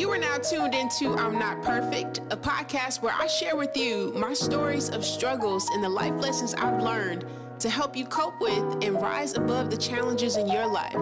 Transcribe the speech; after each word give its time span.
You 0.00 0.10
are 0.12 0.18
now 0.18 0.38
tuned 0.38 0.74
into 0.74 1.12
I'm 1.12 1.38
Not 1.38 1.62
Perfect, 1.62 2.22
a 2.30 2.36
podcast 2.36 3.02
where 3.02 3.12
I 3.12 3.26
share 3.26 3.54
with 3.54 3.76
you 3.76 4.14
my 4.16 4.32
stories 4.32 4.88
of 4.88 5.04
struggles 5.04 5.68
and 5.74 5.84
the 5.84 5.90
life 5.90 6.14
lessons 6.14 6.54
I've 6.54 6.82
learned 6.82 7.26
to 7.58 7.68
help 7.68 7.94
you 7.94 8.06
cope 8.06 8.40
with 8.40 8.82
and 8.82 8.94
rise 8.94 9.36
above 9.36 9.70
the 9.70 9.76
challenges 9.76 10.38
in 10.38 10.48
your 10.48 10.66
life. 10.66 10.96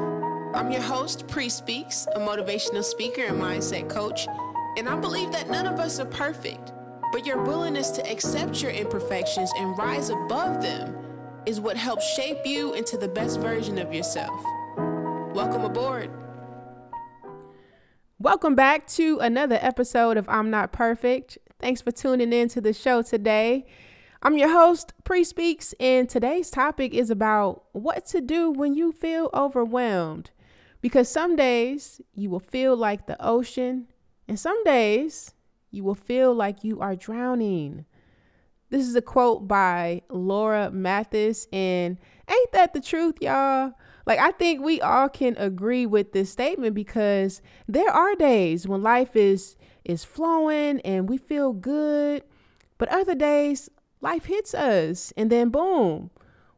I'm 0.52 0.72
your 0.72 0.82
host, 0.82 1.28
Pree 1.28 1.48
Speaks, 1.48 2.08
a 2.16 2.18
motivational 2.18 2.82
speaker 2.82 3.22
and 3.22 3.40
mindset 3.40 3.88
coach, 3.88 4.26
and 4.76 4.88
I 4.88 4.96
believe 4.96 5.30
that 5.30 5.48
none 5.48 5.68
of 5.68 5.78
us 5.78 6.00
are 6.00 6.06
perfect, 6.06 6.72
but 7.12 7.24
your 7.24 7.40
willingness 7.40 7.90
to 7.90 8.10
accept 8.10 8.60
your 8.60 8.72
imperfections 8.72 9.52
and 9.58 9.78
rise 9.78 10.10
above 10.10 10.60
them 10.60 10.96
is 11.46 11.60
what 11.60 11.76
helps 11.76 12.04
shape 12.16 12.44
you 12.44 12.74
into 12.74 12.96
the 12.96 13.06
best 13.06 13.38
version 13.38 13.78
of 13.78 13.94
yourself. 13.94 14.42
Welcome 15.36 15.64
aboard. 15.64 16.10
Welcome 18.20 18.56
back 18.56 18.88
to 18.88 19.20
another 19.20 19.60
episode 19.62 20.16
of 20.16 20.28
I'm 20.28 20.50
Not 20.50 20.72
Perfect. 20.72 21.38
Thanks 21.60 21.80
for 21.80 21.92
tuning 21.92 22.32
in 22.32 22.48
to 22.48 22.60
the 22.60 22.72
show 22.72 23.00
today. 23.00 23.64
I'm 24.24 24.36
your 24.36 24.48
host, 24.48 24.92
Pree 25.04 25.22
Speaks, 25.22 25.72
and 25.78 26.08
today's 26.08 26.50
topic 26.50 26.94
is 26.94 27.10
about 27.10 27.66
what 27.70 28.06
to 28.06 28.20
do 28.20 28.50
when 28.50 28.74
you 28.74 28.90
feel 28.90 29.30
overwhelmed. 29.32 30.32
Because 30.80 31.08
some 31.08 31.36
days 31.36 32.00
you 32.12 32.28
will 32.28 32.40
feel 32.40 32.76
like 32.76 33.06
the 33.06 33.24
ocean, 33.24 33.86
and 34.26 34.36
some 34.36 34.64
days 34.64 35.32
you 35.70 35.84
will 35.84 35.94
feel 35.94 36.34
like 36.34 36.64
you 36.64 36.80
are 36.80 36.96
drowning. 36.96 37.84
This 38.68 38.88
is 38.88 38.96
a 38.96 39.00
quote 39.00 39.46
by 39.46 40.02
Laura 40.10 40.72
Mathis, 40.72 41.46
and 41.52 41.98
ain't 42.28 42.52
that 42.52 42.72
the 42.74 42.80
truth, 42.80 43.16
y'all? 43.20 43.72
Like, 44.06 44.18
I 44.18 44.30
think 44.30 44.62
we 44.62 44.80
all 44.80 45.08
can 45.08 45.36
agree 45.36 45.84
with 45.84 46.12
this 46.12 46.30
statement 46.30 46.74
because 46.74 47.42
there 47.66 47.90
are 47.90 48.14
days 48.14 48.66
when 48.66 48.82
life 48.82 49.14
is 49.14 49.56
is 49.84 50.04
flowing 50.04 50.80
and 50.80 51.08
we 51.08 51.16
feel 51.16 51.52
good, 51.52 52.22
but 52.76 52.88
other 52.88 53.14
days 53.14 53.70
life 54.00 54.26
hits 54.26 54.54
us 54.54 55.12
and 55.16 55.30
then 55.30 55.48
boom, 55.50 56.10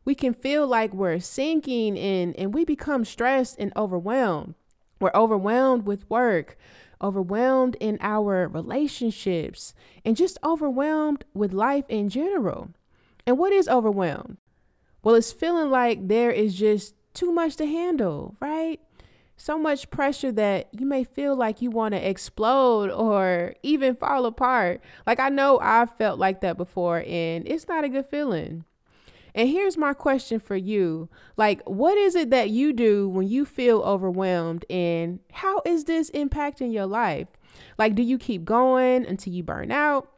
we 0.05 0.15
can 0.15 0.35
feel 0.35 0.67
like 0.67 0.93
we're 0.93 1.21
sinking 1.21 1.99
and 1.99 2.37
and 2.37 2.55
we 2.55 2.65
become 2.65 3.05
stressed 3.05 3.57
and 3.59 3.73
overwhelmed. 3.77 4.55
We're 5.01 5.13
overwhelmed 5.15 5.87
with 5.87 6.09
work, 6.11 6.57
overwhelmed 7.03 7.77
in 7.81 7.99
our 8.01 8.47
relationships, 8.47 9.75
and 10.05 10.17
just 10.17 10.39
overwhelmed 10.45 11.25
with 11.35 11.53
life 11.53 11.87
in 11.89 12.11
general. 12.11 12.71
And 13.27 13.39
what 13.39 13.53
is 13.53 13.69
overwhelmed? 13.69 14.37
Well, 15.03 15.15
it's 15.15 15.33
feeling 15.33 15.71
like 15.71 16.09
there 16.09 16.31
is 16.31 16.55
just 16.55 16.95
too 17.15 17.33
much 17.33 17.57
to 17.57 17.67
handle, 17.67 18.37
right? 18.41 18.81
So 19.37 19.59
much 19.59 19.91
pressure 19.91 20.33
that 20.33 20.69
you 20.73 20.85
may 20.85 21.03
feel 21.03 21.35
like 21.35 21.63
you 21.63 21.71
want 21.71 21.95
to 21.95 22.09
explode 22.09 22.91
or 22.91 23.55
even 23.63 23.97
fall 23.97 24.27
apart. 24.27 24.83
Like 25.07 25.19
I 25.19 25.31
know 25.31 25.59
I've 25.61 25.97
felt 25.97 26.19
like 26.19 26.43
that 26.43 26.59
before, 26.59 27.03
and 27.07 27.49
it's 27.49 27.67
not 27.67 27.85
a 27.85 27.89
good 27.89 28.05
feeling. 28.07 28.65
And 29.35 29.49
here's 29.49 29.79
my 29.79 29.95
question 29.95 30.41
for 30.41 30.57
you 30.57 31.09
like, 31.37 31.63
what 31.69 31.97
is 31.97 32.15
it 32.15 32.31
that 32.31 32.51
you 32.51 32.73
do 32.73 33.09
when 33.09 33.29
you 33.29 33.47
feel 33.47 33.81
overwhelmed, 33.81 34.67
and 34.69 35.21
how 35.33 35.63
is 35.65 35.85
this 35.85 36.11
impacting 36.11 36.73
your 36.73 36.87
life? 36.87 37.29
Like, 37.79 37.95
do 37.95 38.03
you 38.03 38.19
keep 38.19 38.45
going 38.45 39.07
until 39.07 39.33
you 39.33 39.43
burn 39.43 39.71
out? 39.71 40.11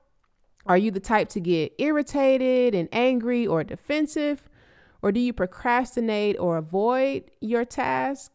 Are 0.67 0.79
you 0.79 0.91
the 0.91 1.01
type 1.01 1.29
to 1.31 1.41
get 1.41 1.75
irritated 1.79 2.75
and 2.75 2.89
angry 2.91 3.47
or 3.47 3.63
defensive? 3.63 4.49
Or 5.03 5.13
do 5.13 5.21
you 5.21 5.33
procrastinate 5.33 6.39
or 6.39 6.57
avoid 6.57 7.25
your 7.41 7.65
task? 7.65 8.33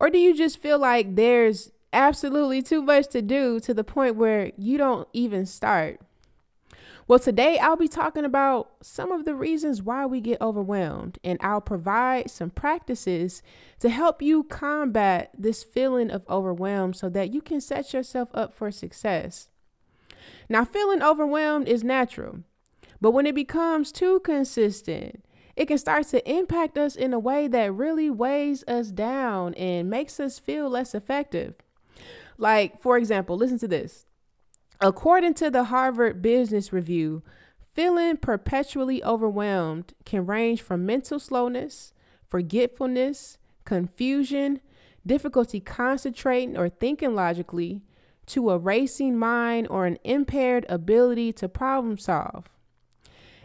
Or 0.00 0.08
do 0.08 0.18
you 0.18 0.34
just 0.34 0.58
feel 0.58 0.78
like 0.78 1.14
there's 1.14 1.70
absolutely 1.92 2.62
too 2.62 2.82
much 2.82 3.08
to 3.08 3.20
do 3.20 3.60
to 3.60 3.74
the 3.74 3.84
point 3.84 4.16
where 4.16 4.50
you 4.56 4.78
don't 4.78 5.06
even 5.12 5.44
start? 5.44 6.00
Well, 7.06 7.18
today 7.18 7.58
I'll 7.58 7.76
be 7.76 7.88
talking 7.88 8.24
about 8.24 8.70
some 8.82 9.10
of 9.10 9.24
the 9.24 9.34
reasons 9.34 9.82
why 9.82 10.06
we 10.06 10.20
get 10.20 10.40
overwhelmed, 10.40 11.18
and 11.24 11.40
I'll 11.42 11.60
provide 11.60 12.30
some 12.30 12.50
practices 12.50 13.42
to 13.80 13.88
help 13.88 14.22
you 14.22 14.44
combat 14.44 15.32
this 15.36 15.64
feeling 15.64 16.10
of 16.12 16.22
overwhelmed 16.30 16.94
so 16.94 17.08
that 17.08 17.34
you 17.34 17.42
can 17.42 17.60
set 17.60 17.92
yourself 17.92 18.28
up 18.32 18.54
for 18.54 18.70
success. 18.70 19.48
Now, 20.48 20.64
feeling 20.64 21.02
overwhelmed 21.02 21.66
is 21.66 21.82
natural, 21.82 22.44
but 23.00 23.10
when 23.10 23.26
it 23.26 23.34
becomes 23.34 23.90
too 23.90 24.20
consistent, 24.20 25.24
it 25.56 25.66
can 25.66 25.78
start 25.78 26.06
to 26.08 26.30
impact 26.30 26.78
us 26.78 26.96
in 26.96 27.12
a 27.12 27.18
way 27.18 27.48
that 27.48 27.74
really 27.74 28.10
weighs 28.10 28.64
us 28.68 28.88
down 28.88 29.54
and 29.54 29.90
makes 29.90 30.20
us 30.20 30.38
feel 30.38 30.68
less 30.68 30.94
effective. 30.94 31.54
Like, 32.38 32.80
for 32.80 32.96
example, 32.96 33.36
listen 33.36 33.58
to 33.58 33.68
this. 33.68 34.06
According 34.80 35.34
to 35.34 35.50
the 35.50 35.64
Harvard 35.64 36.22
Business 36.22 36.72
Review, 36.72 37.22
feeling 37.74 38.16
perpetually 38.16 39.04
overwhelmed 39.04 39.92
can 40.04 40.26
range 40.26 40.62
from 40.62 40.86
mental 40.86 41.18
slowness, 41.18 41.92
forgetfulness, 42.26 43.36
confusion, 43.64 44.60
difficulty 45.04 45.60
concentrating 45.60 46.56
or 46.56 46.68
thinking 46.68 47.14
logically, 47.14 47.82
to 48.26 48.50
a 48.50 48.58
racing 48.58 49.18
mind 49.18 49.66
or 49.68 49.86
an 49.86 49.98
impaired 50.04 50.64
ability 50.68 51.32
to 51.32 51.48
problem 51.48 51.98
solve. 51.98 52.48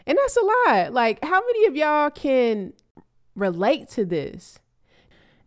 And 0.06 0.16
that's 0.16 0.36
a 0.36 0.44
lot. 0.44 0.92
Like, 0.92 1.24
how 1.24 1.40
many 1.40 1.66
of 1.66 1.76
y'all 1.76 2.10
can 2.10 2.72
relate 3.34 3.88
to 3.90 4.04
this? 4.04 4.58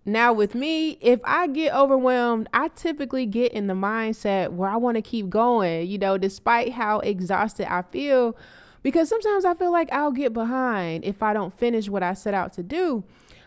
Now, 0.06 0.34
with 0.34 0.56
me, 0.56 0.98
if 1.02 1.20
I 1.24 1.48
get 1.48 1.74
overwhelmed, 1.74 2.50
I 2.54 2.70
typically 2.70 3.26
get 3.26 3.52
in 3.52 3.68
the 3.68 3.74
mindset 3.74 4.52
where 4.52 4.70
I 4.70 4.76
want 4.76 4.96
to 4.96 5.02
keep 5.02 5.30
going, 5.30 5.88
you 5.88 5.98
know, 5.98 6.18
despite 6.18 6.74
how 6.74 7.00
exhausted 7.00 7.72
I 7.72 7.84
feel, 7.84 8.36
because 8.82 9.08
sometimes 9.08 9.46
I 9.46 9.54
feel 9.54 9.72
like 9.72 9.92
I'll 9.92 10.12
get 10.12 10.34
behind 10.34 11.06
if 11.06 11.22
I 11.22 11.34
don't 11.34 11.58
finish 11.58 11.90
what 11.90 12.02
I 12.02 12.14
set 12.14 12.34
out 12.34 12.54
to 12.54 12.64
do. 12.64 13.04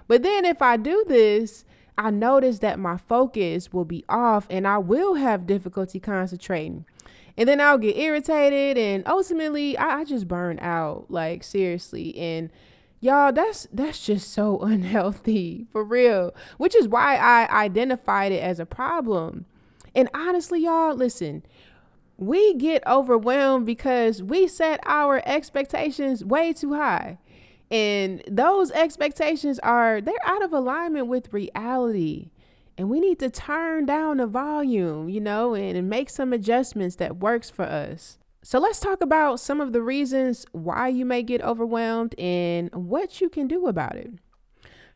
But 0.06 0.22
then 0.22 0.44
if 0.44 0.62
I 0.62 0.76
do 0.76 1.04
this, 1.08 1.64
I 1.98 2.10
notice 2.10 2.60
that 2.60 2.78
my 2.78 2.96
focus 2.96 3.72
will 3.72 3.84
be 3.84 4.04
off 4.08 4.46
and 4.50 4.66
I 4.66 4.78
will 4.78 5.14
have 5.14 5.46
difficulty 5.46 6.00
concentrating. 6.00 6.84
And 7.36 7.48
then 7.48 7.60
I'll 7.60 7.78
get 7.78 7.96
irritated 7.96 8.78
and 8.78 9.06
ultimately 9.06 9.76
I, 9.76 10.00
I 10.00 10.04
just 10.04 10.28
burn 10.28 10.58
out 10.60 11.06
like 11.08 11.42
seriously. 11.42 12.16
And 12.16 12.50
y'all 13.00 13.32
that's 13.32 13.66
that's 13.72 14.04
just 14.04 14.30
so 14.30 14.60
unhealthy 14.62 15.66
for 15.72 15.82
real 15.82 16.32
which 16.56 16.74
is 16.76 16.86
why 16.86 17.16
I 17.16 17.64
identified 17.64 18.32
it 18.32 18.42
as 18.42 18.60
a 18.60 18.66
problem. 18.66 19.46
And 19.94 20.08
honestly 20.14 20.62
y'all 20.62 20.94
listen 20.94 21.42
we 22.18 22.54
get 22.54 22.86
overwhelmed 22.86 23.66
because 23.66 24.22
we 24.22 24.46
set 24.46 24.78
our 24.84 25.22
expectations 25.26 26.24
way 26.24 26.52
too 26.52 26.74
high 26.74 27.18
and 27.72 28.22
those 28.28 28.70
expectations 28.72 29.58
are 29.60 30.00
they're 30.00 30.14
out 30.24 30.44
of 30.44 30.52
alignment 30.52 31.06
with 31.06 31.32
reality 31.32 32.30
and 32.76 32.90
we 32.90 33.00
need 33.00 33.18
to 33.20 33.30
turn 33.30 33.86
down 33.86 34.18
the 34.18 34.26
volume, 34.26 35.08
you 35.08 35.20
know, 35.20 35.54
and, 35.54 35.76
and 35.76 35.88
make 35.88 36.10
some 36.10 36.32
adjustments 36.32 36.96
that 36.96 37.18
works 37.18 37.50
for 37.50 37.64
us. 37.64 38.18
So 38.42 38.58
let's 38.58 38.80
talk 38.80 39.00
about 39.00 39.40
some 39.40 39.60
of 39.60 39.72
the 39.72 39.82
reasons 39.82 40.46
why 40.52 40.88
you 40.88 41.04
may 41.04 41.22
get 41.22 41.42
overwhelmed 41.42 42.14
and 42.18 42.70
what 42.74 43.20
you 43.20 43.28
can 43.28 43.46
do 43.46 43.66
about 43.66 43.96
it. 43.96 44.10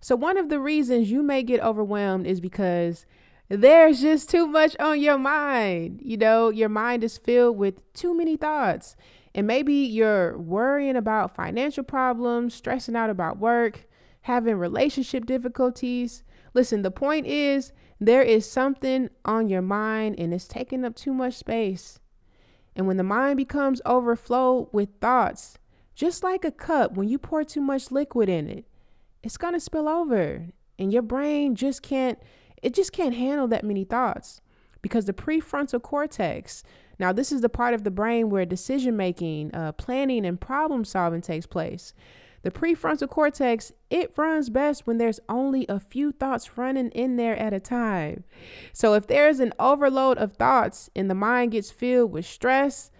So 0.00 0.16
one 0.16 0.36
of 0.36 0.48
the 0.48 0.60
reasons 0.60 1.10
you 1.10 1.22
may 1.22 1.42
get 1.42 1.60
overwhelmed 1.60 2.26
is 2.26 2.40
because 2.40 3.06
there's 3.48 4.00
just 4.00 4.28
too 4.28 4.46
much 4.46 4.76
on 4.78 5.00
your 5.00 5.18
mind. 5.18 6.00
You 6.02 6.16
know, 6.16 6.50
your 6.50 6.68
mind 6.68 7.04
is 7.04 7.18
filled 7.18 7.56
with 7.56 7.92
too 7.92 8.14
many 8.14 8.36
thoughts. 8.36 8.96
And 9.36 9.46
maybe 9.46 9.74
you're 9.74 10.36
worrying 10.36 10.96
about 10.96 11.36
financial 11.36 11.84
problems, 11.84 12.54
stressing 12.54 12.96
out 12.96 13.10
about 13.10 13.38
work, 13.38 13.86
having 14.22 14.56
relationship 14.56 15.26
difficulties, 15.26 16.24
Listen, 16.56 16.80
the 16.80 16.90
point 16.90 17.26
is 17.26 17.70
there 18.00 18.22
is 18.22 18.50
something 18.50 19.10
on 19.26 19.50
your 19.50 19.60
mind 19.60 20.18
and 20.18 20.32
it's 20.32 20.48
taking 20.48 20.86
up 20.86 20.96
too 20.96 21.12
much 21.12 21.34
space. 21.34 22.00
And 22.74 22.86
when 22.86 22.96
the 22.96 23.02
mind 23.02 23.36
becomes 23.36 23.82
overflowed 23.84 24.68
with 24.72 24.88
thoughts, 25.02 25.58
just 25.94 26.22
like 26.22 26.46
a 26.46 26.50
cup, 26.50 26.94
when 26.96 27.08
you 27.08 27.18
pour 27.18 27.44
too 27.44 27.60
much 27.60 27.90
liquid 27.90 28.30
in 28.30 28.48
it, 28.48 28.64
it's 29.22 29.36
going 29.36 29.52
to 29.52 29.60
spill 29.60 29.86
over 29.86 30.46
and 30.78 30.94
your 30.94 31.02
brain 31.02 31.54
just 31.54 31.82
can't 31.82 32.18
it 32.62 32.72
just 32.72 32.90
can't 32.90 33.14
handle 33.14 33.48
that 33.48 33.62
many 33.62 33.84
thoughts 33.84 34.40
because 34.80 35.04
the 35.04 35.12
prefrontal 35.12 35.82
cortex 35.82 36.62
now 36.98 37.12
this 37.12 37.32
is 37.32 37.40
the 37.40 37.48
part 37.48 37.74
of 37.74 37.84
the 37.84 37.90
brain 37.90 38.30
where 38.30 38.44
decision 38.44 38.96
making 38.96 39.54
uh, 39.54 39.72
planning 39.72 40.24
and 40.24 40.40
problem 40.40 40.84
solving 40.84 41.20
takes 41.20 41.46
place 41.46 41.92
the 42.46 42.52
prefrontal 42.52 43.08
cortex, 43.08 43.72
it 43.90 44.12
runs 44.16 44.50
best 44.50 44.86
when 44.86 44.98
there's 44.98 45.18
only 45.28 45.66
a 45.68 45.80
few 45.80 46.12
thoughts 46.12 46.56
running 46.56 46.90
in 46.90 47.16
there 47.16 47.36
at 47.36 47.52
a 47.52 47.58
time. 47.58 48.22
So 48.72 48.94
if 48.94 49.08
there's 49.08 49.40
an 49.40 49.52
overload 49.58 50.16
of 50.18 50.34
thoughts 50.34 50.88
and 50.94 51.10
the 51.10 51.14
mind 51.16 51.50
gets 51.50 51.72
filled 51.72 52.12
with 52.12 52.24
stress, 52.24 52.92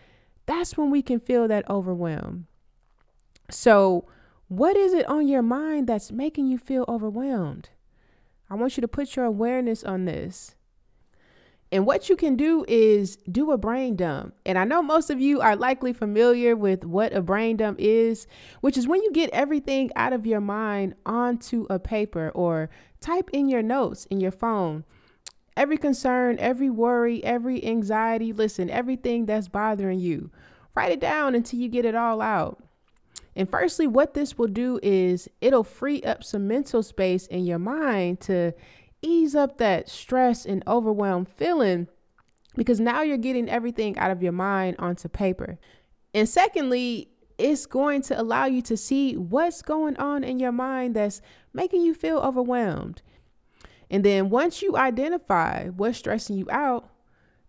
that's 0.46 0.76
when 0.76 0.90
we 0.90 1.00
can 1.00 1.20
feel 1.20 1.46
that 1.46 1.70
overwhelm. 1.70 2.48
So, 3.48 4.08
what 4.48 4.76
is 4.76 4.92
it 4.92 5.06
on 5.06 5.28
your 5.28 5.42
mind 5.42 5.86
that's 5.86 6.10
making 6.10 6.48
you 6.48 6.58
feel 6.58 6.84
overwhelmed? 6.88 7.68
I 8.50 8.56
want 8.56 8.76
you 8.76 8.80
to 8.80 8.88
put 8.88 9.14
your 9.14 9.26
awareness 9.26 9.84
on 9.84 10.06
this. 10.06 10.55
And 11.72 11.84
what 11.84 12.08
you 12.08 12.16
can 12.16 12.36
do 12.36 12.64
is 12.68 13.16
do 13.30 13.50
a 13.50 13.58
brain 13.58 13.96
dump. 13.96 14.34
And 14.46 14.56
I 14.56 14.64
know 14.64 14.82
most 14.82 15.10
of 15.10 15.20
you 15.20 15.40
are 15.40 15.56
likely 15.56 15.92
familiar 15.92 16.54
with 16.54 16.84
what 16.84 17.12
a 17.12 17.20
brain 17.20 17.56
dump 17.56 17.80
is, 17.80 18.26
which 18.60 18.78
is 18.78 18.86
when 18.86 19.02
you 19.02 19.10
get 19.12 19.30
everything 19.30 19.90
out 19.96 20.12
of 20.12 20.26
your 20.26 20.40
mind 20.40 20.94
onto 21.04 21.66
a 21.68 21.78
paper 21.78 22.30
or 22.34 22.70
type 23.00 23.30
in 23.32 23.48
your 23.48 23.62
notes 23.62 24.06
in 24.06 24.20
your 24.20 24.30
phone. 24.30 24.84
Every 25.56 25.78
concern, 25.78 26.36
every 26.38 26.70
worry, 26.70 27.24
every 27.24 27.64
anxiety, 27.64 28.32
listen, 28.32 28.70
everything 28.70 29.26
that's 29.26 29.48
bothering 29.48 29.98
you, 29.98 30.30
write 30.74 30.92
it 30.92 31.00
down 31.00 31.34
until 31.34 31.58
you 31.58 31.68
get 31.68 31.84
it 31.84 31.94
all 31.94 32.20
out. 32.20 32.62
And 33.34 33.48
firstly, 33.48 33.86
what 33.86 34.14
this 34.14 34.38
will 34.38 34.48
do 34.48 34.78
is 34.82 35.28
it'll 35.40 35.64
free 35.64 36.02
up 36.02 36.24
some 36.24 36.46
mental 36.46 36.82
space 36.82 37.26
in 37.26 37.44
your 37.44 37.58
mind 37.58 38.20
to 38.22 38.52
ease 39.06 39.34
up 39.34 39.58
that 39.58 39.88
stress 39.88 40.44
and 40.44 40.62
overwhelm 40.66 41.24
feeling 41.24 41.88
because 42.56 42.80
now 42.80 43.02
you're 43.02 43.16
getting 43.16 43.48
everything 43.48 43.96
out 43.98 44.10
of 44.10 44.22
your 44.22 44.32
mind 44.32 44.76
onto 44.78 45.08
paper. 45.08 45.58
And 46.14 46.28
secondly, 46.28 47.10
it's 47.38 47.66
going 47.66 48.02
to 48.02 48.20
allow 48.20 48.46
you 48.46 48.62
to 48.62 48.76
see 48.76 49.16
what's 49.16 49.62
going 49.62 49.96
on 49.98 50.24
in 50.24 50.38
your 50.38 50.52
mind 50.52 50.96
that's 50.96 51.20
making 51.52 51.82
you 51.82 51.94
feel 51.94 52.18
overwhelmed. 52.18 53.02
And 53.90 54.04
then 54.04 54.30
once 54.30 54.62
you 54.62 54.76
identify 54.76 55.68
what's 55.68 55.98
stressing 55.98 56.36
you 56.36 56.46
out, 56.50 56.88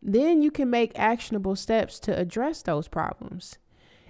then 0.01 0.41
you 0.41 0.51
can 0.51 0.69
make 0.69 0.97
actionable 0.97 1.55
steps 1.55 1.99
to 2.01 2.17
address 2.17 2.61
those 2.61 2.87
problems. 2.87 3.57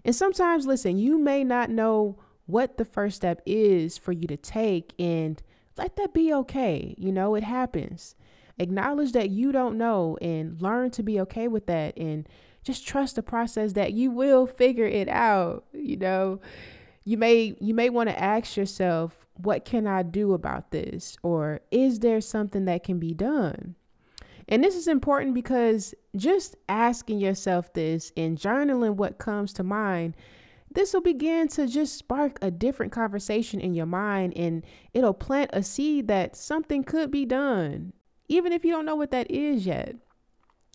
And 0.04 0.16
sometimes, 0.16 0.66
listen, 0.66 0.98
you 0.98 1.18
may 1.18 1.44
not 1.44 1.70
know 1.70 2.18
what 2.46 2.78
the 2.78 2.86
first 2.86 3.18
step 3.18 3.42
is 3.46 3.98
for 3.98 4.12
you 4.12 4.28
to 4.28 4.38
take, 4.38 4.94
and 4.98 5.42
let 5.78 5.96
that 5.98 6.14
be 6.14 6.34
okay. 6.34 6.96
You 6.98 7.12
know, 7.12 7.36
it 7.36 7.44
happens. 7.44 8.16
Acknowledge 8.60 9.12
that 9.12 9.30
you 9.30 9.52
don't 9.52 9.78
know 9.78 10.18
and 10.22 10.62
learn 10.62 10.92
to 10.92 11.04
be 11.04 11.20
okay 11.22 11.48
with 11.48 11.68
that 11.68 11.96
and 11.98 12.28
just 12.64 12.88
trust 12.88 13.16
the 13.16 13.24
process 13.24 13.74
that 13.74 13.94
you 13.94 14.12
will 14.12 14.48
figure 14.48 14.88
it 14.88 15.08
out, 15.08 15.66
you 15.74 15.98
know. 15.98 16.42
You 17.06 17.18
may 17.18 17.56
you 17.62 17.74
may 17.74 17.90
want 17.90 18.10
to 18.10 18.20
ask 18.20 18.58
yourself, 18.58 19.26
what 19.36 19.64
can 19.64 19.88
I 19.88 20.04
do 20.04 20.34
about 20.34 20.72
this? 20.72 21.18
Or 21.24 21.62
is 21.72 22.00
there 22.00 22.20
something 22.20 22.66
that 22.66 22.84
can 22.84 23.00
be 23.00 23.14
done? 23.14 23.76
And 24.50 24.64
this 24.64 24.76
is 24.76 24.88
important 24.88 25.34
because 25.34 25.94
just 26.16 26.56
asking 26.68 27.20
yourself 27.20 27.72
this 27.74 28.12
and 28.18 28.38
journaling 28.38 28.96
what 28.96 29.18
comes 29.18 29.54
to 29.54 29.64
mind 29.64 30.16
this 30.78 30.94
will 30.94 31.02
begin 31.02 31.48
to 31.48 31.66
just 31.66 31.98
spark 31.98 32.38
a 32.40 32.52
different 32.52 32.92
conversation 32.92 33.60
in 33.60 33.74
your 33.74 33.88
mind 33.88 34.32
and 34.38 34.64
it'll 34.94 35.12
plant 35.12 35.50
a 35.52 35.64
seed 35.64 36.08
that 36.08 36.36
something 36.36 36.84
could 36.84 37.10
be 37.10 37.26
done, 37.26 37.94
even 38.28 38.54
if 38.54 38.64
you 38.64 38.74
don't 38.74 38.86
know 38.86 38.96
what 38.96 39.10
that 39.10 39.32
is 39.32 39.66
yet. 39.66 39.96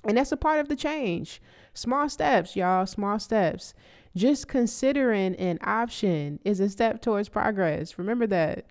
And 0.05 0.17
that's 0.19 0.33
a 0.33 0.37
part 0.37 0.59
of 0.59 0.69
the 0.69 0.75
change. 0.75 1.41
Small 1.73 2.09
steps, 2.09 2.57
y'all, 2.57 2.85
small 2.85 3.21
steps. 3.21 3.75
Just 4.17 4.49
considering 4.49 5.37
an 5.37 5.61
option 5.63 6.41
is 6.45 6.59
a 6.59 6.69
step 6.69 7.01
towards 7.01 7.29
progress. 7.29 7.97
Remember 7.97 8.27
that. 8.27 8.67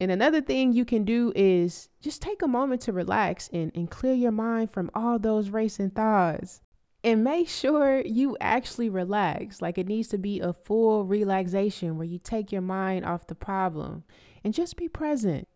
And 0.00 0.10
another 0.10 0.40
thing 0.40 0.72
you 0.72 0.84
can 0.84 1.04
do 1.04 1.32
is 1.36 1.88
just 2.00 2.20
take 2.20 2.42
a 2.42 2.48
moment 2.48 2.80
to 2.80 2.92
relax 2.92 3.48
and, 3.52 3.70
and 3.76 3.88
clear 3.88 4.14
your 4.14 4.32
mind 4.32 4.72
from 4.72 4.90
all 4.92 5.20
those 5.20 5.50
racing 5.50 5.90
thoughts 5.90 6.62
and 7.04 7.24
make 7.24 7.48
sure 7.48 8.00
you 8.00 8.36
actually 8.40 8.88
relax. 8.88 9.60
Like 9.60 9.78
it 9.78 9.88
needs 9.88 10.08
to 10.08 10.18
be 10.18 10.40
a 10.40 10.52
full 10.52 11.04
relaxation 11.04 11.96
where 11.96 12.06
you 12.06 12.18
take 12.18 12.52
your 12.52 12.62
mind 12.62 13.04
off 13.04 13.26
the 13.26 13.34
problem 13.34 14.04
and 14.44 14.54
just 14.54 14.76
be 14.76 14.88
present. 14.88 15.48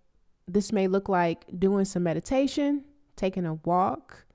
This 0.48 0.72
may 0.72 0.88
look 0.88 1.08
like 1.08 1.44
doing 1.58 1.84
some 1.84 2.02
meditation, 2.02 2.84
taking 3.16 3.46
a 3.46 3.54
walk, 3.54 4.26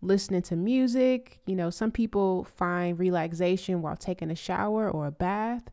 listening 0.00 0.42
to 0.42 0.56
music. 0.56 1.40
You 1.46 1.56
know, 1.56 1.70
some 1.70 1.90
people 1.90 2.44
find 2.44 2.98
relaxation 2.98 3.82
while 3.82 3.96
taking 3.96 4.30
a 4.30 4.36
shower 4.36 4.90
or 4.90 5.06
a 5.06 5.12
bath, 5.12 5.70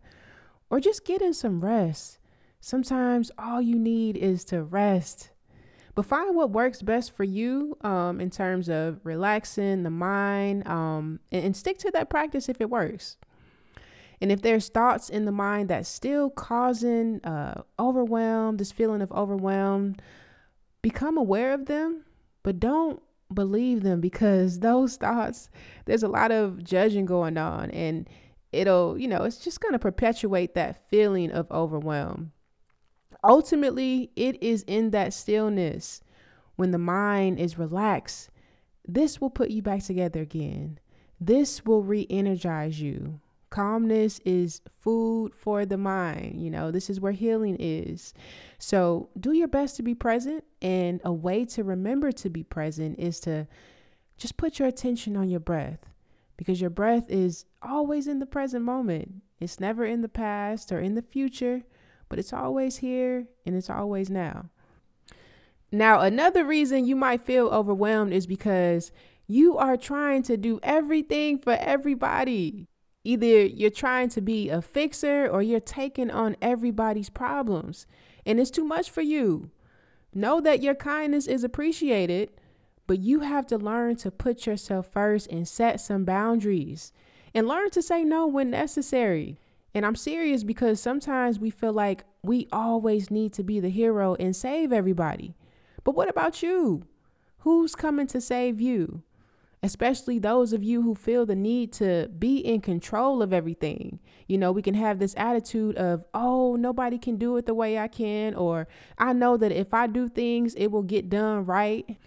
or 0.69 0.79
just 0.79 1.05
getting 1.05 1.33
some 1.33 1.61
rest. 1.61 2.19
Sometimes 2.59 3.31
all 3.37 3.61
you 3.61 3.77
need 3.77 4.15
is 4.17 4.45
to 4.45 4.63
rest 4.63 5.29
but 5.95 6.05
find 6.05 6.35
what 6.35 6.51
works 6.51 6.81
best 6.81 7.15
for 7.15 7.23
you 7.23 7.77
um, 7.81 8.19
in 8.19 8.29
terms 8.29 8.67
of 8.69 8.99
relaxing 9.03 9.83
the 9.83 9.89
mind 9.89 10.67
um, 10.67 11.19
and, 11.31 11.45
and 11.45 11.57
stick 11.57 11.77
to 11.79 11.91
that 11.91 12.09
practice 12.09 12.49
if 12.49 12.59
it 12.59 12.69
works. 12.69 13.17
And 14.19 14.31
if 14.31 14.41
there's 14.41 14.69
thoughts 14.69 15.09
in 15.09 15.25
the 15.25 15.31
mind 15.31 15.69
that's 15.69 15.89
still 15.89 16.29
causing 16.29 17.23
uh, 17.25 17.63
overwhelm, 17.77 18.57
this 18.57 18.71
feeling 18.71 19.01
of 19.01 19.11
overwhelm, 19.11 19.97
become 20.81 21.17
aware 21.17 21.53
of 21.53 21.65
them, 21.65 22.05
but 22.41 22.59
don't 22.59 23.01
believe 23.33 23.83
them 23.83 24.01
because 24.01 24.59
those 24.61 24.95
thoughts, 24.95 25.49
there's 25.85 26.03
a 26.03 26.07
lot 26.07 26.31
of 26.31 26.63
judging 26.63 27.05
going 27.05 27.37
on 27.37 27.69
and 27.71 28.09
it'll, 28.51 28.97
you 28.97 29.07
know, 29.07 29.23
it's 29.23 29.39
just 29.39 29.59
going 29.59 29.73
to 29.73 29.79
perpetuate 29.79 30.55
that 30.55 30.89
feeling 30.89 31.31
of 31.31 31.51
overwhelm. 31.51 32.31
Ultimately, 33.23 34.11
it 34.15 34.41
is 34.43 34.63
in 34.67 34.91
that 34.91 35.13
stillness 35.13 36.01
when 36.55 36.71
the 36.71 36.77
mind 36.77 37.39
is 37.39 37.57
relaxed. 37.57 38.29
This 38.85 39.21
will 39.21 39.29
put 39.29 39.49
you 39.49 39.61
back 39.61 39.83
together 39.83 40.21
again. 40.21 40.79
This 41.19 41.65
will 41.65 41.83
re 41.83 42.05
energize 42.09 42.81
you. 42.81 43.21
Calmness 43.49 44.19
is 44.25 44.61
food 44.79 45.33
for 45.35 45.65
the 45.65 45.77
mind. 45.77 46.41
You 46.41 46.49
know, 46.49 46.71
this 46.71 46.89
is 46.89 46.99
where 46.99 47.11
healing 47.11 47.55
is. 47.59 48.13
So 48.57 49.09
do 49.17 49.31
your 49.31 49.47
best 49.47 49.77
to 49.77 49.83
be 49.83 49.95
present. 49.95 50.43
And 50.61 50.99
a 51.05 51.13
way 51.13 51.45
to 51.45 51.63
remember 51.63 52.11
to 52.11 52.29
be 52.29 52.43
present 52.43 52.99
is 52.99 53.19
to 53.21 53.47
just 54.17 54.37
put 54.37 54.59
your 54.59 54.67
attention 54.67 55.15
on 55.15 55.29
your 55.29 55.39
breath 55.39 55.79
because 56.35 56.59
your 56.59 56.69
breath 56.69 57.09
is 57.09 57.45
always 57.61 58.07
in 58.07 58.19
the 58.19 58.25
present 58.25 58.65
moment. 58.65 59.21
It's 59.39 59.59
never 59.59 59.85
in 59.85 60.01
the 60.01 60.09
past 60.09 60.71
or 60.71 60.79
in 60.79 60.95
the 60.95 61.01
future 61.01 61.63
but 62.13 62.19
it's 62.19 62.31
always 62.31 62.77
here 62.77 63.25
and 63.43 63.55
it's 63.55 63.71
always 63.71 64.07
now. 64.07 64.45
Now, 65.71 66.01
another 66.01 66.45
reason 66.45 66.85
you 66.85 66.95
might 66.95 67.25
feel 67.25 67.47
overwhelmed 67.47 68.13
is 68.13 68.27
because 68.27 68.91
you 69.25 69.57
are 69.57 69.77
trying 69.77 70.21
to 70.23 70.37
do 70.37 70.59
everything 70.61 71.39
for 71.39 71.53
everybody. 71.53 72.67
Either 73.03 73.45
you're 73.47 73.71
trying 73.71 74.09
to 74.09 74.21
be 74.21 74.47
a 74.51 74.61
fixer 74.61 75.27
or 75.27 75.41
you're 75.41 75.59
taking 75.59 76.11
on 76.11 76.35
everybody's 76.39 77.09
problems, 77.09 77.87
and 78.27 78.39
it's 78.39 78.51
too 78.51 78.63
much 78.63 78.91
for 78.91 79.01
you. 79.01 79.49
Know 80.13 80.39
that 80.39 80.61
your 80.61 80.75
kindness 80.75 81.25
is 81.25 81.43
appreciated, 81.43 82.29
but 82.85 82.99
you 82.99 83.21
have 83.21 83.47
to 83.47 83.57
learn 83.57 83.95
to 83.95 84.11
put 84.11 84.45
yourself 84.45 84.85
first 84.85 85.31
and 85.31 85.47
set 85.47 85.81
some 85.81 86.05
boundaries 86.05 86.93
and 87.33 87.47
learn 87.47 87.71
to 87.71 87.81
say 87.81 88.03
no 88.03 88.27
when 88.27 88.51
necessary. 88.51 89.39
And 89.73 89.85
I'm 89.85 89.95
serious 89.95 90.43
because 90.43 90.79
sometimes 90.79 91.39
we 91.39 91.49
feel 91.49 91.73
like 91.73 92.03
we 92.21 92.47
always 92.51 93.09
need 93.09 93.33
to 93.33 93.43
be 93.43 93.59
the 93.59 93.69
hero 93.69 94.15
and 94.15 94.35
save 94.35 94.71
everybody. 94.71 95.35
But 95.83 95.95
what 95.95 96.09
about 96.09 96.43
you? 96.43 96.83
Who's 97.39 97.75
coming 97.75 98.07
to 98.07 98.21
save 98.21 98.61
you? 98.61 99.01
Especially 99.63 100.19
those 100.19 100.53
of 100.53 100.61
you 100.61 100.81
who 100.81 100.93
feel 100.93 101.25
the 101.25 101.35
need 101.35 101.71
to 101.73 102.09
be 102.19 102.37
in 102.37 102.61
control 102.61 103.21
of 103.21 103.33
everything. 103.33 103.99
You 104.27 104.37
know, 104.37 104.51
we 104.51 104.61
can 104.61 104.73
have 104.75 104.99
this 104.99 105.15
attitude 105.17 105.77
of, 105.77 106.03
oh, 106.13 106.55
nobody 106.57 106.97
can 106.97 107.15
do 107.17 107.37
it 107.37 107.45
the 107.45 107.53
way 107.53 107.79
I 107.79 107.87
can, 107.87 108.35
or 108.35 108.67
I 108.97 109.13
know 109.13 109.37
that 109.37 109.53
if 109.53 109.73
I 109.73 109.87
do 109.87 110.09
things, 110.09 110.53
it 110.55 110.67
will 110.67 110.83
get 110.83 111.09
done 111.09 111.45
right. 111.45 111.97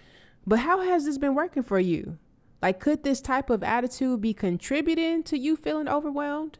But 0.46 0.60
how 0.60 0.82
has 0.82 1.06
this 1.06 1.18
been 1.18 1.34
working 1.34 1.62
for 1.62 1.80
you? 1.80 2.18
Like, 2.62 2.78
could 2.78 3.02
this 3.02 3.20
type 3.20 3.50
of 3.50 3.62
attitude 3.62 4.20
be 4.20 4.34
contributing 4.34 5.22
to 5.24 5.38
you 5.38 5.56
feeling 5.56 5.88
overwhelmed? 5.88 6.58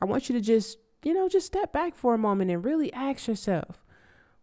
I 0.00 0.04
want 0.04 0.28
you 0.28 0.34
to 0.34 0.40
just, 0.40 0.78
you 1.02 1.14
know, 1.14 1.28
just 1.28 1.46
step 1.46 1.72
back 1.72 1.94
for 1.94 2.14
a 2.14 2.18
moment 2.18 2.50
and 2.50 2.64
really 2.64 2.92
ask 2.92 3.26
yourself, 3.28 3.84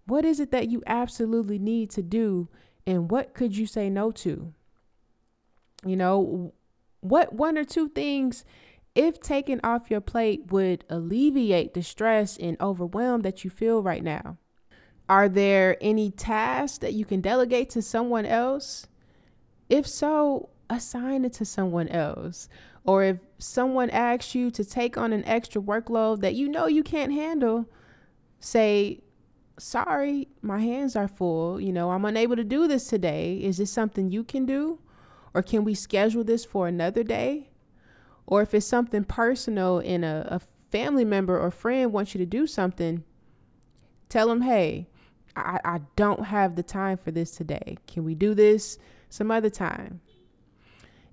what 0.05 0.25
is 0.25 0.39
it 0.39 0.51
that 0.51 0.69
you 0.69 0.81
absolutely 0.87 1.59
need 1.59 1.89
to 1.91 2.01
do 2.01 2.49
and 2.85 3.11
what 3.11 3.33
could 3.33 3.55
you 3.55 3.65
say 3.65 3.89
no 3.89 4.11
to? 4.11 4.53
You 5.85 5.95
know, 5.95 6.53
what 7.01 7.33
one 7.33 7.57
or 7.57 7.63
two 7.63 7.89
things 7.89 8.45
if 8.93 9.21
taken 9.21 9.59
off 9.63 9.89
your 9.89 10.01
plate 10.01 10.51
would 10.51 10.83
alleviate 10.89 11.73
the 11.73 11.81
stress 11.81 12.37
and 12.37 12.59
overwhelm 12.59 13.21
that 13.21 13.43
you 13.43 13.49
feel 13.49 13.81
right 13.81 14.03
now? 14.03 14.37
Are 15.07 15.29
there 15.29 15.77
any 15.81 16.11
tasks 16.11 16.77
that 16.79 16.93
you 16.93 17.05
can 17.05 17.21
delegate 17.21 17.69
to 17.71 17.81
someone 17.81 18.25
else? 18.25 18.87
If 19.69 19.87
so, 19.87 20.49
assign 20.69 21.25
it 21.25 21.33
to 21.33 21.45
someone 21.45 21.87
else. 21.89 22.49
Or 22.83 23.03
if 23.03 23.17
someone 23.41 23.89
asks 23.89 24.35
you 24.35 24.51
to 24.51 24.63
take 24.63 24.97
on 24.97 25.13
an 25.13 25.25
extra 25.25 25.61
workload 25.61 26.21
that 26.21 26.35
you 26.35 26.47
know 26.47 26.67
you 26.67 26.83
can't 26.83 27.11
handle, 27.11 27.65
say, 28.39 29.01
sorry, 29.57 30.27
my 30.41 30.59
hands 30.59 30.95
are 30.95 31.07
full. 31.07 31.59
You 31.59 31.73
know, 31.73 31.91
I'm 31.91 32.05
unable 32.05 32.35
to 32.35 32.43
do 32.43 32.67
this 32.67 32.87
today. 32.87 33.37
Is 33.37 33.57
this 33.57 33.71
something 33.71 34.09
you 34.09 34.23
can 34.23 34.45
do? 34.45 34.79
Or 35.33 35.41
can 35.41 35.63
we 35.63 35.73
schedule 35.73 36.23
this 36.23 36.45
for 36.45 36.67
another 36.67 37.03
day? 37.03 37.49
Or 38.25 38.41
if 38.41 38.53
it's 38.53 38.65
something 38.65 39.03
personal 39.03 39.79
and 39.79 40.05
a, 40.05 40.27
a 40.29 40.39
family 40.71 41.05
member 41.05 41.39
or 41.39 41.51
friend 41.51 41.91
wants 41.91 42.13
you 42.13 42.19
to 42.19 42.25
do 42.25 42.47
something, 42.47 43.03
tell 44.09 44.27
them, 44.27 44.41
hey, 44.41 44.87
I, 45.35 45.59
I 45.63 45.79
don't 45.95 46.25
have 46.25 46.55
the 46.55 46.63
time 46.63 46.97
for 46.97 47.11
this 47.11 47.31
today. 47.31 47.77
Can 47.87 48.03
we 48.03 48.15
do 48.15 48.33
this 48.33 48.77
some 49.11 49.29
other 49.29 49.49
time. 49.49 50.01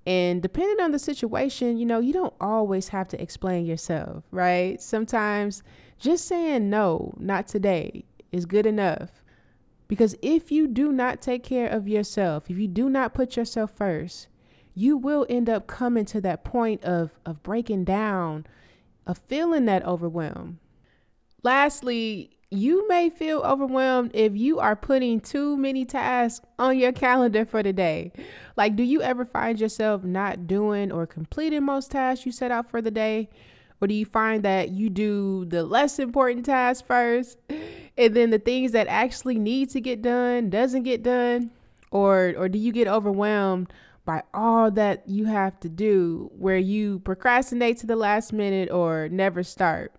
And 0.08 0.40
depending 0.40 0.82
on 0.82 0.90
the 0.90 0.98
situation, 0.98 1.76
you 1.76 1.84
know, 1.84 1.98
you 1.98 2.14
don't 2.14 2.32
always 2.40 2.88
have 2.88 3.08
to 3.08 3.20
explain 3.20 3.66
yourself, 3.66 4.24
right? 4.30 4.80
Sometimes 4.80 5.62
just 5.98 6.24
saying 6.24 6.70
no, 6.70 7.12
not 7.18 7.46
today, 7.46 8.06
is 8.32 8.46
good 8.46 8.64
enough. 8.64 9.10
Because 9.86 10.16
if 10.22 10.50
you 10.50 10.66
do 10.66 10.92
not 10.92 11.20
take 11.20 11.42
care 11.42 11.68
of 11.68 11.86
yourself, 11.86 12.48
if 12.48 12.56
you 12.58 12.66
do 12.66 12.88
not 12.88 13.12
put 13.12 13.36
yourself 13.36 13.70
first, 13.70 14.28
you 14.74 14.96
will 14.96 15.26
end 15.28 15.50
up 15.50 15.66
coming 15.66 16.06
to 16.06 16.22
that 16.22 16.42
point 16.42 16.82
of, 16.84 17.10
of 17.26 17.42
breaking 17.42 17.84
down, 17.84 18.46
of 19.06 19.18
feeling 19.18 19.66
that 19.66 19.84
overwhelm. 19.84 20.58
Lastly, 21.42 22.30
you 22.50 22.88
may 22.88 23.10
feel 23.10 23.40
overwhelmed 23.40 24.10
if 24.14 24.34
you 24.34 24.58
are 24.58 24.74
putting 24.74 25.20
too 25.20 25.56
many 25.56 25.84
tasks 25.84 26.44
on 26.58 26.78
your 26.78 26.92
calendar 26.92 27.44
for 27.44 27.62
the 27.62 27.72
day. 27.72 28.10
Like, 28.56 28.74
do 28.74 28.82
you 28.82 29.02
ever 29.02 29.26
find 29.26 29.60
yourself 29.60 30.02
not 30.02 30.46
doing 30.46 30.90
or 30.90 31.06
completing 31.06 31.64
most 31.64 31.90
tasks 31.90 32.24
you 32.24 32.32
set 32.32 32.50
out 32.50 32.70
for 32.70 32.80
the 32.80 32.90
day? 32.90 33.28
Or 33.80 33.86
do 33.86 33.94
you 33.94 34.06
find 34.06 34.42
that 34.44 34.70
you 34.70 34.88
do 34.88 35.44
the 35.44 35.62
less 35.62 35.98
important 35.98 36.46
tasks 36.46 36.84
first 36.86 37.38
and 37.96 38.14
then 38.14 38.30
the 38.30 38.38
things 38.38 38.72
that 38.72 38.88
actually 38.88 39.38
need 39.38 39.70
to 39.70 39.80
get 39.80 40.00
done 40.00 40.48
doesn't 40.48 40.82
get 40.84 41.02
done? 41.02 41.50
Or 41.90 42.34
or 42.36 42.48
do 42.48 42.58
you 42.58 42.72
get 42.72 42.88
overwhelmed 42.88 43.72
by 44.04 44.22
all 44.32 44.70
that 44.72 45.06
you 45.06 45.26
have 45.26 45.60
to 45.60 45.68
do 45.68 46.30
where 46.36 46.56
you 46.56 46.98
procrastinate 47.00 47.76
to 47.78 47.86
the 47.86 47.96
last 47.96 48.32
minute 48.32 48.70
or 48.70 49.08
never 49.10 49.42
start? 49.42 49.92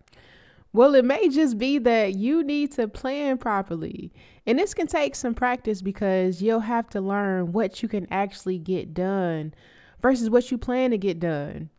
Well, 0.71 0.93
it 0.93 1.03
may 1.03 1.29
just 1.29 1.57
be 1.57 1.79
that 1.79 2.15
you 2.15 2.43
need 2.43 2.71
to 2.73 2.87
plan 2.87 3.39
properly. 3.39 4.11
And 4.45 4.59
this 4.59 4.73
can 4.73 4.85
take 4.85 5.15
some 5.15 5.33
practice 5.33 5.81
because 5.81 6.41
you'll 6.41 6.59
have 6.59 6.87
to 6.89 7.01
learn 7.01 7.51
what 7.53 7.81
you 7.81 7.89
can 7.89 8.07
actually 8.11 8.59
get 8.59 8.93
done 8.93 9.53
versus 10.01 10.29
what 10.29 10.51
you 10.51 10.57
plan 10.57 10.91
to 10.91 10.97
get 10.97 11.19
done. 11.19 11.69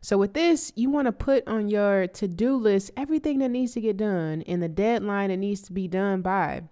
So, 0.00 0.16
with 0.16 0.32
this, 0.32 0.72
you 0.76 0.90
want 0.90 1.06
to 1.06 1.12
put 1.12 1.46
on 1.48 1.68
your 1.68 2.06
to 2.06 2.28
do 2.28 2.56
list 2.56 2.92
everything 2.96 3.40
that 3.40 3.48
needs 3.48 3.72
to 3.72 3.80
get 3.80 3.96
done 3.96 4.42
and 4.42 4.62
the 4.62 4.68
deadline 4.68 5.30
it 5.30 5.38
needs 5.38 5.60
to 5.62 5.72
be 5.72 5.88
done 5.88 6.22
by. 6.22 6.62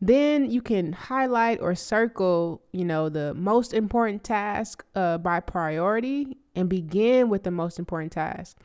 Then 0.00 0.50
you 0.50 0.62
can 0.62 0.92
highlight 0.92 1.60
or 1.60 1.74
circle, 1.74 2.62
you 2.72 2.84
know, 2.84 3.08
the 3.08 3.34
most 3.34 3.74
important 3.74 4.22
task 4.22 4.84
uh, 4.94 5.18
by 5.18 5.40
priority 5.40 6.36
and 6.54 6.68
begin 6.68 7.28
with 7.28 7.42
the 7.42 7.50
most 7.50 7.78
important 7.78 8.12
task. 8.12 8.56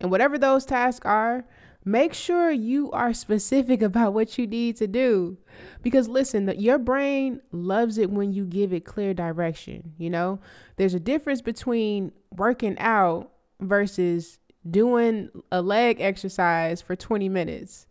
And 0.00 0.10
whatever 0.10 0.38
those 0.38 0.64
tasks 0.64 1.04
are, 1.06 1.44
make 1.84 2.14
sure 2.14 2.50
you 2.50 2.90
are 2.92 3.12
specific 3.12 3.82
about 3.82 4.14
what 4.14 4.38
you 4.38 4.46
need 4.46 4.76
to 4.76 4.86
do. 4.86 5.36
Because 5.82 6.08
listen 6.08 6.46
the, 6.46 6.58
your 6.58 6.78
brain 6.78 7.40
loves 7.52 7.98
it 7.98 8.10
when 8.10 8.32
you 8.32 8.44
give 8.44 8.72
it 8.72 8.84
clear 8.84 9.14
direction 9.14 9.92
you 9.98 10.10
know? 10.10 10.40
There's 10.76 10.94
a 10.94 11.00
difference 11.00 11.42
between 11.42 12.12
working 12.34 12.78
out 12.78 13.30
versus 13.60 14.38
doing 14.68 15.30
a 15.52 15.60
leg 15.62 16.00
exercise 16.00 16.80
for 16.80 16.96
20 16.96 17.28
minutes. 17.28 17.86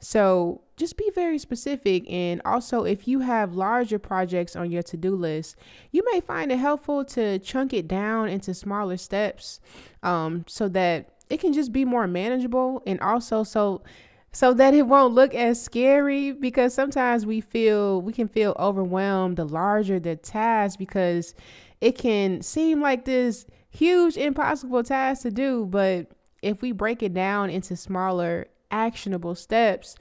So 0.00 0.62
just 0.78 0.96
be 0.96 1.10
very 1.14 1.38
specific 1.38 2.08
and 2.08 2.40
also 2.44 2.84
if 2.84 3.08
you 3.08 3.20
have 3.20 3.54
larger 3.54 3.98
projects 3.98 4.54
on 4.54 4.70
your 4.70 4.82
to-do 4.82 5.14
list 5.14 5.56
you 5.90 6.04
may 6.12 6.20
find 6.20 6.52
it 6.52 6.58
helpful 6.58 7.04
to 7.04 7.38
chunk 7.40 7.74
it 7.74 7.88
down 7.88 8.28
into 8.28 8.54
smaller 8.54 8.96
steps 8.96 9.58
um, 10.04 10.44
so 10.46 10.68
that 10.68 11.17
it 11.30 11.40
can 11.40 11.52
just 11.52 11.72
be 11.72 11.84
more 11.84 12.06
manageable 12.06 12.82
and 12.86 13.00
also 13.00 13.42
so 13.42 13.82
so 14.30 14.52
that 14.52 14.74
it 14.74 14.82
won't 14.82 15.14
look 15.14 15.34
as 15.34 15.60
scary 15.60 16.32
because 16.32 16.74
sometimes 16.74 17.24
we 17.24 17.40
feel 17.40 18.02
we 18.02 18.12
can 18.12 18.28
feel 18.28 18.54
overwhelmed 18.58 19.36
the 19.36 19.44
larger 19.44 19.98
the 19.98 20.16
task 20.16 20.78
because 20.78 21.34
it 21.80 21.96
can 21.96 22.42
seem 22.42 22.80
like 22.80 23.04
this 23.04 23.46
huge 23.70 24.16
impossible 24.16 24.82
task 24.82 25.22
to 25.22 25.30
do 25.30 25.66
but 25.66 26.10
if 26.42 26.62
we 26.62 26.72
break 26.72 27.02
it 27.02 27.14
down 27.14 27.50
into 27.50 27.76
smaller 27.76 28.46
actionable 28.70 29.34
steps 29.34 29.96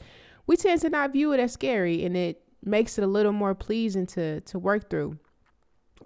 we 0.48 0.56
tend 0.56 0.82
to 0.82 0.90
not 0.90 1.12
view 1.12 1.34
it 1.34 1.40
as 1.40 1.52
scary 1.52 2.04
and 2.04 2.16
it 2.18 2.42
makes 2.64 2.98
it 2.98 3.04
a 3.04 3.08
little 3.08 3.32
more 3.32 3.54
pleasing 3.54 4.06
to 4.08 4.42
to 4.42 4.58
work 4.58 4.90
through. 4.90 5.18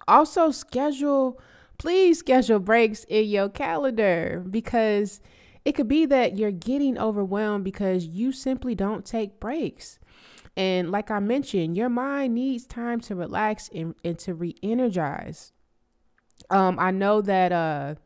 Also 0.08 0.50
schedule 0.50 1.40
please 1.82 2.20
schedule 2.20 2.60
breaks 2.60 3.02
in 3.08 3.24
your 3.24 3.48
calendar 3.48 4.40
because 4.48 5.20
it 5.64 5.72
could 5.72 5.88
be 5.88 6.06
that 6.06 6.38
you're 6.38 6.52
getting 6.52 6.96
overwhelmed 6.96 7.64
because 7.64 8.06
you 8.06 8.30
simply 8.30 8.72
don't 8.76 9.04
take 9.04 9.40
breaks. 9.40 9.98
And 10.56 10.92
like 10.92 11.10
I 11.10 11.18
mentioned, 11.18 11.76
your 11.76 11.88
mind 11.88 12.34
needs 12.34 12.66
time 12.66 13.00
to 13.00 13.16
relax 13.16 13.68
and, 13.74 13.96
and 14.04 14.16
to 14.20 14.32
re 14.32 14.54
energize. 14.62 15.52
Um, 16.50 16.78
I 16.78 16.92
know 16.92 17.20
that 17.20 17.50
uh, 17.50 17.96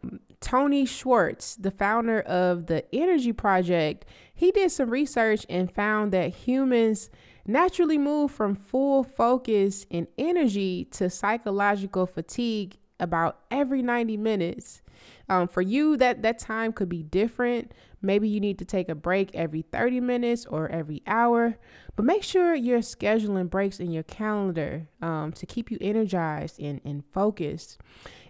Tony 0.41 0.87
Schwartz, 0.87 1.55
the 1.57 1.71
founder 1.71 2.23
of 2.23 2.69
the 2.69 2.83
Energy 2.95 3.35
Project, 3.35 4.07
he 4.35 4.53
did 4.53 4.71
some 4.71 4.89
research 4.89 5.45
and 5.51 5.71
found 5.71 6.15
that 6.15 6.35
humans 6.35 7.11
naturally 7.47 7.99
move 7.99 8.31
from 8.31 8.55
full 8.55 9.05
focus 9.05 9.85
and 9.91 10.07
energy 10.17 10.87
to 10.93 11.11
psychological 11.11 12.07
fatigue 12.07 12.79
about 13.01 13.41
every 13.51 13.83
90 13.83 14.17
minutes. 14.17 14.83
Um, 15.29 15.49
for 15.49 15.61
you, 15.61 15.97
that 15.97 16.23
that 16.23 16.39
time 16.39 16.73
could 16.73 16.89
be 16.89 17.03
different. 17.03 17.73
Maybe 18.01 18.29
you 18.29 18.41
need 18.41 18.59
to 18.59 18.65
take 18.65 18.89
a 18.89 18.95
break 18.95 19.35
every 19.35 19.63
30 19.63 20.01
minutes 20.01 20.47
or 20.47 20.69
every 20.69 21.03
hour, 21.07 21.57
but 21.97 22.05
make 22.05 22.23
sure 22.23 22.55
you're 22.55 22.79
scheduling 22.81 23.51
breaks 23.51 23.81
in 23.81 23.91
your 23.91 24.05
calendar 24.05 24.89
um, 25.03 25.33
to 25.33 25.47
keep 25.47 25.71
you 25.71 25.79
energized 25.81 26.61
and, 26.61 26.81
and 26.85 27.05
focused. 27.13 27.81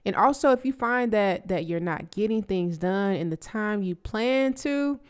And 0.04 0.16
also, 0.16 0.52
if 0.52 0.64
you 0.64 0.72
find 0.72 1.12
that 1.12 1.48
that 1.48 1.66
you're 1.66 1.80
not 1.80 2.10
getting 2.10 2.42
things 2.42 2.78
done 2.78 3.14
in 3.14 3.28
the 3.30 3.36
time 3.36 3.82
you 3.82 3.94
plan 3.94 4.54
to, 4.54 5.00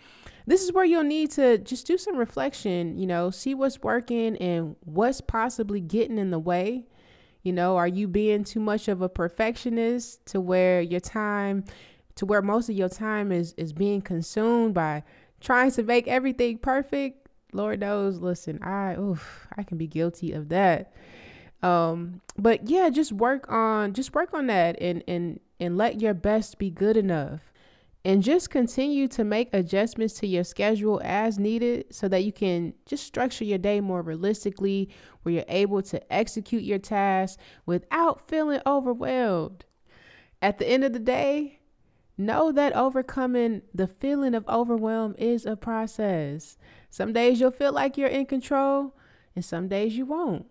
this 0.46 0.62
is 0.62 0.72
where 0.72 0.84
you'll 0.84 1.02
need 1.02 1.30
to 1.32 1.58
just 1.58 1.86
do 1.86 1.98
some 1.98 2.16
reflection. 2.16 2.98
You 2.98 3.06
know, 3.06 3.30
see 3.30 3.54
what's 3.54 3.82
working 3.82 4.36
and 4.38 4.74
what's 4.80 5.20
possibly 5.20 5.80
getting 5.80 6.18
in 6.18 6.30
the 6.30 6.38
way 6.38 6.86
you 7.46 7.52
know, 7.52 7.76
are 7.76 7.86
you 7.86 8.08
being 8.08 8.42
too 8.42 8.58
much 8.58 8.88
of 8.88 9.02
a 9.02 9.08
perfectionist 9.08 10.26
to 10.26 10.40
where 10.40 10.80
your 10.80 10.98
time 10.98 11.64
to 12.16 12.26
where 12.26 12.42
most 12.42 12.68
of 12.68 12.74
your 12.74 12.88
time 12.88 13.30
is 13.30 13.54
is 13.56 13.72
being 13.72 14.02
consumed 14.02 14.74
by 14.74 15.04
trying 15.40 15.70
to 15.70 15.84
make 15.84 16.08
everything 16.08 16.58
perfect? 16.58 17.28
Lord 17.52 17.78
knows, 17.78 18.18
listen, 18.18 18.60
I 18.64 18.96
oof, 18.96 19.46
I 19.56 19.62
can 19.62 19.78
be 19.78 19.86
guilty 19.86 20.32
of 20.32 20.48
that. 20.48 20.92
Um, 21.62 22.20
but 22.36 22.68
yeah, 22.68 22.90
just 22.90 23.12
work 23.12 23.48
on 23.48 23.92
just 23.92 24.12
work 24.12 24.34
on 24.34 24.48
that 24.48 24.76
and 24.80 25.04
and 25.06 25.38
and 25.60 25.78
let 25.78 26.00
your 26.00 26.14
best 26.14 26.58
be 26.58 26.68
good 26.68 26.96
enough 26.96 27.52
and 28.06 28.22
just 28.22 28.50
continue 28.50 29.08
to 29.08 29.24
make 29.24 29.52
adjustments 29.52 30.14
to 30.14 30.28
your 30.28 30.44
schedule 30.44 31.00
as 31.02 31.40
needed 31.40 31.84
so 31.90 32.06
that 32.06 32.22
you 32.22 32.32
can 32.32 32.72
just 32.86 33.04
structure 33.04 33.42
your 33.42 33.58
day 33.58 33.80
more 33.80 34.00
realistically 34.00 34.88
where 35.22 35.34
you're 35.34 35.44
able 35.48 35.82
to 35.82 36.00
execute 36.12 36.62
your 36.62 36.78
tasks 36.78 37.36
without 37.66 38.28
feeling 38.28 38.60
overwhelmed. 38.64 39.64
At 40.40 40.58
the 40.58 40.68
end 40.68 40.84
of 40.84 40.92
the 40.92 41.00
day, 41.00 41.58
know 42.16 42.52
that 42.52 42.76
overcoming 42.76 43.62
the 43.74 43.88
feeling 43.88 44.36
of 44.36 44.48
overwhelm 44.48 45.16
is 45.18 45.44
a 45.44 45.56
process. 45.56 46.56
Some 46.88 47.12
days 47.12 47.40
you'll 47.40 47.50
feel 47.50 47.72
like 47.72 47.98
you're 47.98 48.06
in 48.06 48.26
control, 48.26 48.94
and 49.34 49.44
some 49.44 49.66
days 49.66 49.96
you 49.96 50.06
won't. 50.06 50.46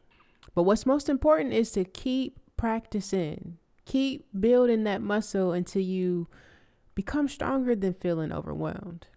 But 0.53 0.63
what's 0.63 0.85
most 0.85 1.07
important 1.07 1.53
is 1.53 1.71
to 1.71 1.85
keep 1.85 2.37
practicing, 2.57 3.59
keep 3.85 4.25
building 4.37 4.83
that 4.83 5.01
muscle 5.01 5.53
until 5.53 5.83
you 5.83 6.27
become 6.95 7.27
stronger 7.27 7.75
than 7.75 7.93
feeling 7.93 8.31
overwhelmed. 8.31 9.07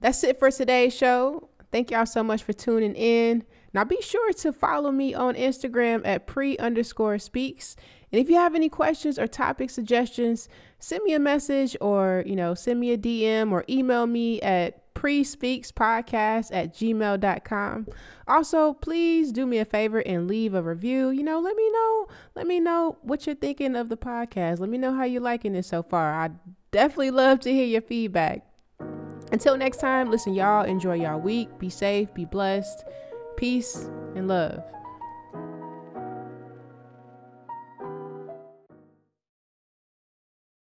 That's 0.00 0.24
it 0.24 0.38
for 0.38 0.50
today's 0.50 0.94
show. 0.94 1.48
Thank 1.70 1.90
y'all 1.90 2.06
so 2.06 2.22
much 2.22 2.42
for 2.42 2.52
tuning 2.52 2.94
in. 2.94 3.44
Now 3.72 3.84
be 3.84 4.00
sure 4.00 4.32
to 4.34 4.52
follow 4.52 4.92
me 4.92 5.14
on 5.14 5.34
Instagram 5.34 6.02
at 6.04 6.26
pree 6.26 6.56
underscore 6.58 7.18
speaks. 7.18 7.74
And 8.12 8.20
if 8.20 8.30
you 8.30 8.36
have 8.36 8.54
any 8.54 8.68
questions 8.68 9.18
or 9.18 9.26
topic 9.26 9.70
suggestions, 9.70 10.48
send 10.78 11.02
me 11.02 11.14
a 11.14 11.18
message 11.18 11.76
or, 11.80 12.22
you 12.26 12.36
know, 12.36 12.54
send 12.54 12.78
me 12.78 12.92
a 12.92 12.98
DM 12.98 13.50
or 13.50 13.64
email 13.68 14.06
me 14.06 14.40
at 14.40 14.83
pree-speaks-podcast 15.04 16.48
at 16.50 16.72
gmail.com. 16.72 17.86
Also, 18.26 18.72
please 18.72 19.32
do 19.32 19.44
me 19.44 19.58
a 19.58 19.64
favor 19.66 19.98
and 19.98 20.26
leave 20.26 20.54
a 20.54 20.62
review. 20.62 21.10
You 21.10 21.22
know, 21.22 21.40
let 21.40 21.54
me 21.54 21.70
know, 21.70 22.08
let 22.34 22.46
me 22.46 22.58
know 22.58 22.96
what 23.02 23.26
you're 23.26 23.34
thinking 23.34 23.76
of 23.76 23.90
the 23.90 23.98
podcast. 23.98 24.60
Let 24.60 24.70
me 24.70 24.78
know 24.78 24.94
how 24.94 25.04
you're 25.04 25.20
liking 25.20 25.54
it 25.56 25.66
so 25.66 25.82
far. 25.82 26.14
I 26.14 26.30
definitely 26.70 27.10
love 27.10 27.40
to 27.40 27.52
hear 27.52 27.66
your 27.66 27.82
feedback. 27.82 28.46
Until 29.30 29.58
next 29.58 29.76
time, 29.76 30.10
listen, 30.10 30.32
y'all, 30.32 30.64
enjoy 30.64 30.94
y'all 30.94 31.20
week. 31.20 31.58
Be 31.58 31.68
safe, 31.68 32.14
be 32.14 32.24
blessed. 32.24 32.82
Peace 33.36 33.90
and 34.14 34.26
love. 34.26 34.62